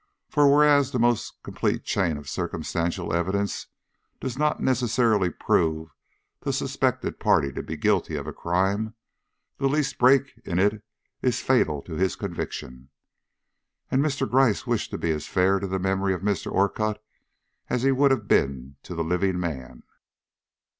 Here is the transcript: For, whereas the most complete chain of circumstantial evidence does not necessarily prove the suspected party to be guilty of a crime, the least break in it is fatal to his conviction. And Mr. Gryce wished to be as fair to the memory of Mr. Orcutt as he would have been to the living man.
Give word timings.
For, 0.29 0.49
whereas 0.51 0.89
the 0.89 0.97
most 0.97 1.43
complete 1.43 1.83
chain 1.83 2.17
of 2.17 2.27
circumstantial 2.27 3.13
evidence 3.13 3.67
does 4.19 4.35
not 4.35 4.59
necessarily 4.59 5.29
prove 5.29 5.91
the 6.39 6.51
suspected 6.51 7.19
party 7.19 7.51
to 7.51 7.61
be 7.61 7.77
guilty 7.77 8.15
of 8.15 8.25
a 8.25 8.33
crime, 8.33 8.95
the 9.59 9.67
least 9.69 9.99
break 9.99 10.41
in 10.43 10.57
it 10.57 10.81
is 11.21 11.41
fatal 11.41 11.83
to 11.83 11.93
his 11.93 12.15
conviction. 12.15 12.89
And 13.91 14.01
Mr. 14.03 14.27
Gryce 14.27 14.65
wished 14.65 14.89
to 14.89 14.97
be 14.97 15.11
as 15.11 15.27
fair 15.27 15.59
to 15.59 15.67
the 15.67 15.77
memory 15.77 16.15
of 16.15 16.21
Mr. 16.23 16.51
Orcutt 16.51 16.99
as 17.69 17.83
he 17.83 17.91
would 17.91 18.09
have 18.09 18.27
been 18.27 18.77
to 18.81 18.95
the 18.95 19.03
living 19.03 19.39
man. 19.39 19.83